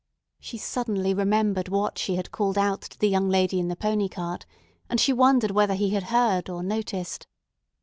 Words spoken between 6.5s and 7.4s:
noticed.